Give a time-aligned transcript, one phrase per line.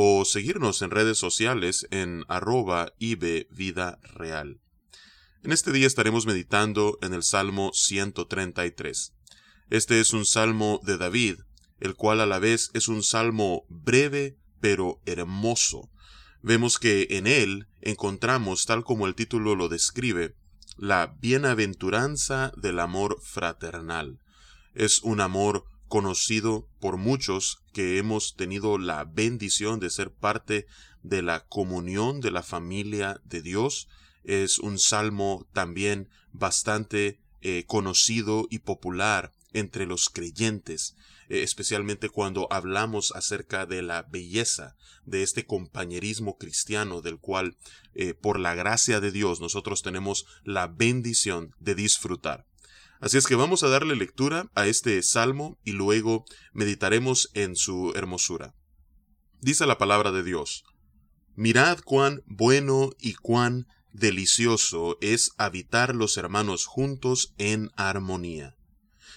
[0.00, 4.60] o seguirnos en redes sociales en arroba Vida Real.
[5.42, 9.12] En este día estaremos meditando en el Salmo 133.
[9.70, 11.40] Este es un salmo de David,
[11.80, 15.90] el cual a la vez es un salmo breve pero hermoso.
[16.42, 20.36] Vemos que en él encontramos, tal como el título lo describe,
[20.76, 24.20] la bienaventuranza del amor fraternal.
[24.74, 30.66] Es un amor conocido por muchos que hemos tenido la bendición de ser parte
[31.02, 33.88] de la comunión de la familia de Dios.
[34.24, 40.96] Es un salmo también bastante eh, conocido y popular entre los creyentes,
[41.28, 47.56] eh, especialmente cuando hablamos acerca de la belleza de este compañerismo cristiano del cual,
[47.94, 52.47] eh, por la gracia de Dios, nosotros tenemos la bendición de disfrutar.
[53.00, 57.92] Así es que vamos a darle lectura a este salmo y luego meditaremos en su
[57.94, 58.54] hermosura.
[59.40, 60.64] Dice la palabra de Dios,
[61.36, 68.56] Mirad cuán bueno y cuán delicioso es habitar los hermanos juntos en armonía.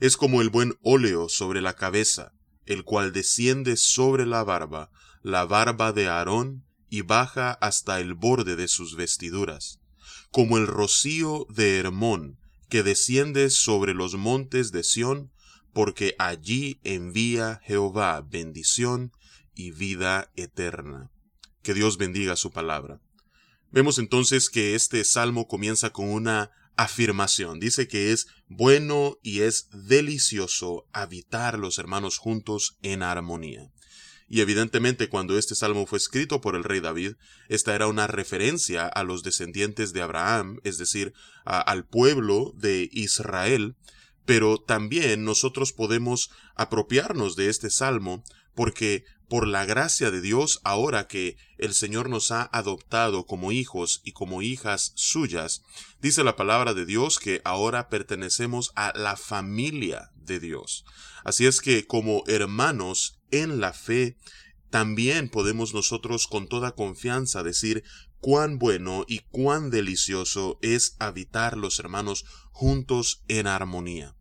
[0.00, 2.32] Es como el buen óleo sobre la cabeza,
[2.66, 4.90] el cual desciende sobre la barba,
[5.22, 9.80] la barba de Aarón, y baja hasta el borde de sus vestiduras,
[10.30, 12.38] como el rocío de Hermón,
[12.72, 15.30] que desciende sobre los montes de Sión,
[15.74, 19.12] porque allí envía Jehová bendición
[19.54, 21.10] y vida eterna.
[21.62, 22.98] Que Dios bendiga su palabra.
[23.72, 27.60] Vemos entonces que este salmo comienza con una afirmación.
[27.60, 33.70] Dice que es bueno y es delicioso habitar los hermanos juntos en armonía.
[34.32, 37.16] Y evidentemente cuando este salmo fue escrito por el rey David,
[37.50, 41.12] esta era una referencia a los descendientes de Abraham, es decir,
[41.44, 43.76] al pueblo de Israel,
[44.24, 51.08] pero también nosotros podemos apropiarnos de este salmo porque por la gracia de Dios, ahora
[51.08, 55.62] que el Señor nos ha adoptado como hijos y como hijas suyas,
[56.00, 60.86] dice la palabra de Dios que ahora pertenecemos a la familia de Dios.
[61.22, 64.16] Así es que como hermanos en la fe,
[64.70, 67.82] también podemos nosotros con toda confianza decir
[68.20, 74.16] cuán bueno y cuán delicioso es habitar los hermanos juntos en armonía.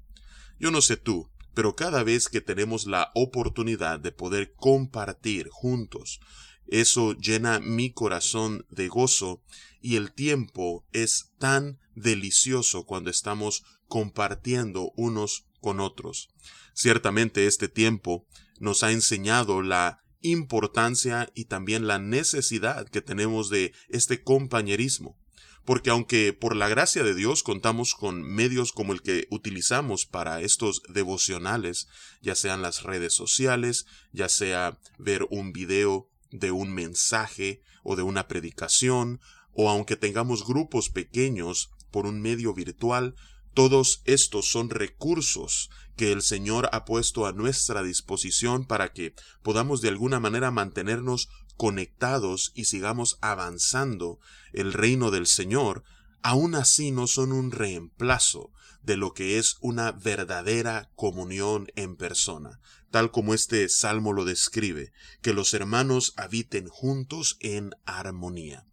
[0.59, 6.19] Yo no sé tú, pero cada vez que tenemos la oportunidad de poder compartir juntos,
[6.67, 9.43] eso llena mi corazón de gozo
[9.81, 16.29] y el tiempo es tan delicioso cuando estamos compartiendo unos con otros.
[16.73, 18.25] Ciertamente este tiempo
[18.61, 25.17] nos ha enseñado la importancia y también la necesidad que tenemos de este compañerismo.
[25.65, 30.41] Porque aunque por la gracia de Dios contamos con medios como el que utilizamos para
[30.41, 31.87] estos devocionales,
[32.21, 38.03] ya sean las redes sociales, ya sea ver un video de un mensaje o de
[38.03, 39.21] una predicación,
[39.53, 43.15] o aunque tengamos grupos pequeños por un medio virtual,
[43.53, 49.13] todos estos son recursos que el Señor ha puesto a nuestra disposición para que
[49.43, 54.19] podamos de alguna manera mantenernos conectados y sigamos avanzando
[54.53, 55.83] el reino del Señor,
[56.23, 58.51] aún así no son un reemplazo
[58.83, 62.59] de lo que es una verdadera comunión en persona,
[62.89, 64.91] tal como este salmo lo describe,
[65.21, 68.65] que los hermanos habiten juntos en armonía.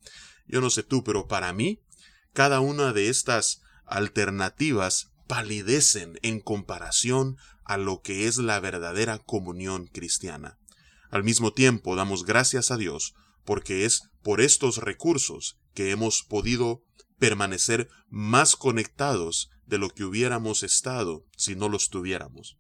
[0.47, 1.83] Yo no sé tú, pero para mí,
[2.33, 9.87] cada una de estas alternativas palidecen en comparación a lo que es la verdadera comunión
[9.87, 10.59] cristiana.
[11.11, 16.83] Al mismo tiempo damos gracias a Dios porque es por estos recursos que hemos podido
[17.19, 22.57] permanecer más conectados de lo que hubiéramos estado si no los tuviéramos.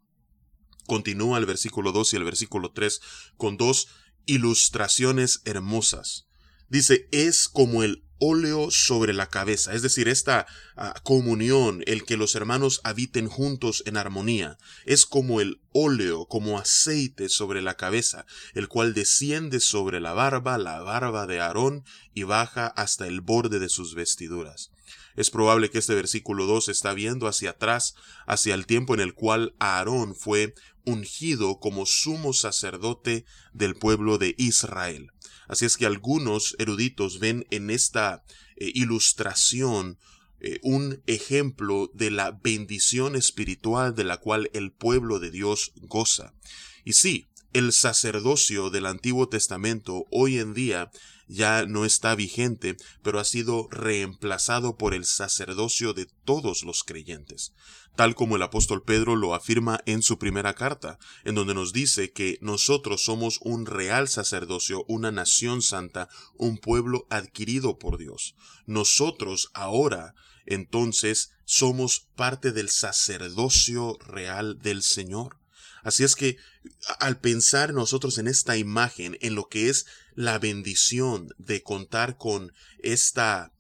[0.87, 3.01] Continúa el versículo 2 y el versículo 3
[3.37, 3.89] con dos
[4.25, 6.27] ilustraciones hermosas.
[6.69, 12.17] Dice, es como el óleo sobre la cabeza, es decir, esta ah, comunión, el que
[12.17, 18.27] los hermanos habiten juntos en armonía, es como el óleo, como aceite sobre la cabeza,
[18.55, 21.85] el cual desciende sobre la barba, la barba de Aarón,
[22.15, 24.71] y baja hasta el borde de sus vestiduras.
[25.17, 27.95] Es probable que este versículo 2 está viendo hacia atrás,
[28.27, 30.55] hacia el tiempo en el cual Aarón fue
[30.89, 35.13] ungido como sumo sacerdote del pueblo de Israel.
[35.47, 38.25] Así es que algunos eruditos ven en esta
[38.57, 39.99] eh, ilustración
[40.41, 46.35] eh, un ejemplo de la bendición espiritual de la cual el pueblo de Dios goza.
[46.85, 50.91] Y sí, el sacerdocio del Antiguo Testamento hoy en día
[51.29, 57.53] ya no está vigente, pero ha sido reemplazado por el sacerdocio de todos los creyentes,
[57.97, 62.13] tal como el apóstol Pedro lo afirma en su primera carta, en donde nos dice
[62.13, 68.35] que nosotros somos un real sacerdocio, una nación santa, un pueblo adquirido por Dios.
[68.67, 70.15] Nosotros ahora
[70.51, 75.37] entonces somos parte del sacerdocio real del Señor.
[75.83, 76.39] Así es que
[77.01, 79.87] al pensar nosotros en esta imagen, en lo que es
[80.19, 83.53] la bendición de contar con esta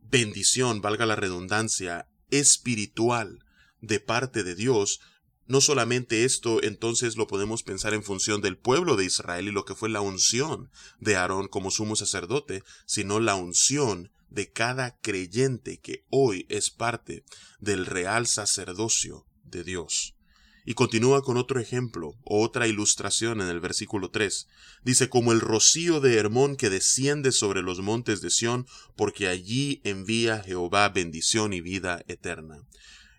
[0.00, 3.44] bendición, valga la redundancia, espiritual
[3.80, 4.98] de parte de Dios,
[5.46, 9.64] no solamente esto entonces lo podemos pensar en función del pueblo de Israel y lo
[9.64, 15.78] que fue la unción de Aarón como sumo sacerdote, sino la unción de cada creyente
[15.78, 17.24] que hoy es parte
[17.60, 20.16] del real sacerdocio de Dios.
[20.64, 24.48] Y continúa con otro ejemplo, otra ilustración en el versículo 3.
[24.84, 28.66] Dice, como el rocío de Hermón que desciende sobre los montes de Sión,
[28.96, 32.62] porque allí envía Jehová bendición y vida eterna.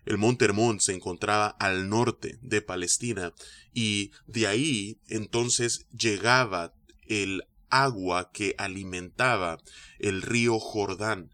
[0.04, 3.32] El monte Hermón se encontraba al norte de Palestina
[3.72, 6.74] y de ahí entonces llegaba
[7.06, 9.58] el agua que alimentaba
[9.98, 11.30] el río Jordán.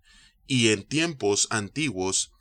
[0.46, 2.32] Y en tiempos antiguos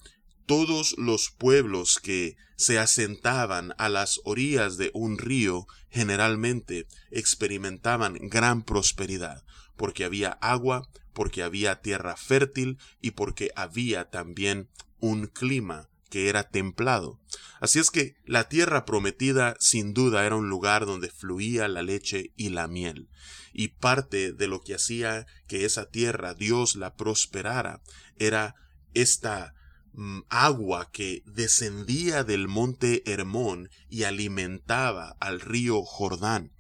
[0.48, 8.64] todos los pueblos que se asentaban a las orillas de un río generalmente experimentaban gran
[8.64, 9.44] prosperidad,
[9.76, 16.50] porque había agua, porque había tierra fértil y porque había también un clima que era
[16.50, 17.20] templado.
[17.60, 22.32] Así es que la tierra prometida sin duda era un lugar donde fluía la leche
[22.38, 23.10] y la miel.
[23.52, 27.82] Y parte de lo que hacía que esa tierra Dios la prosperara
[28.18, 28.56] era
[28.94, 29.54] esta
[30.30, 36.52] agua que descendía del monte Hermón y alimentaba al río Jordán.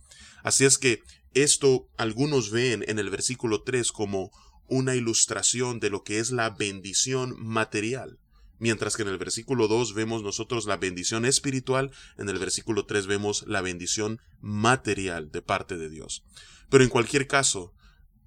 [0.43, 1.01] Así es que
[1.33, 4.31] esto algunos ven en el versículo 3 como
[4.67, 8.19] una ilustración de lo que es la bendición material.
[8.59, 13.05] Mientras que en el versículo 2 vemos nosotros la bendición espiritual, en el versículo 3
[13.05, 16.23] vemos la bendición material de parte de Dios.
[16.69, 17.73] Pero en cualquier caso,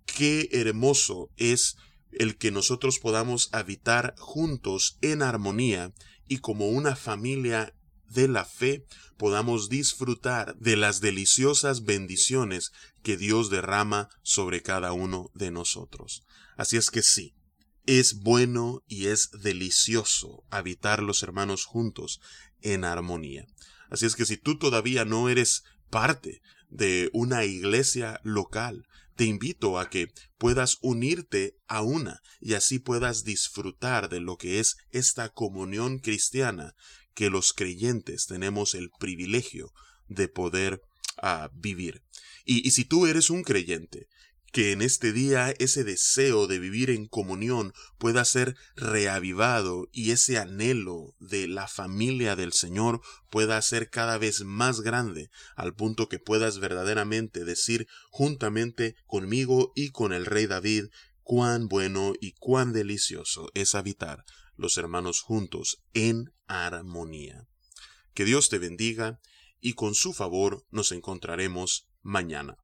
[0.06, 1.76] qué hermoso es
[2.12, 5.92] el que nosotros podamos habitar juntos en armonía
[6.28, 7.74] y como una familia
[8.08, 8.84] de la fe
[9.16, 12.72] podamos disfrutar de las deliciosas bendiciones
[13.02, 16.24] que Dios derrama sobre cada uno de nosotros.
[16.56, 17.34] Así es que sí,
[17.86, 22.20] es bueno y es delicioso habitar los hermanos juntos
[22.60, 23.46] en armonía.
[23.90, 28.86] Así es que si tú todavía no eres parte de una iglesia local,
[29.16, 34.60] te invito a que puedas unirte a una y así puedas disfrutar de lo que
[34.60, 36.74] es esta comunión cristiana
[37.14, 39.72] que los creyentes tenemos el privilegio
[40.08, 40.80] de poder
[41.22, 42.02] ah, vivir.
[42.44, 44.08] Y, y si tú eres un creyente
[44.52, 50.38] que en este día ese deseo de vivir en comunión pueda ser reavivado y ese
[50.38, 53.00] anhelo de la familia del Señor
[53.31, 59.91] pueda ser cada vez más grande al punto que puedas verdaderamente decir juntamente conmigo y
[59.91, 60.87] con el rey David
[61.23, 64.25] cuán bueno y cuán delicioso es habitar
[64.57, 67.47] los hermanos juntos en armonía.
[68.14, 69.21] Que Dios te bendiga
[69.61, 72.57] y con su favor nos encontraremos mañana.